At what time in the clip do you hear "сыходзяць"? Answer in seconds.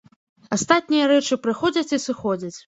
2.09-2.55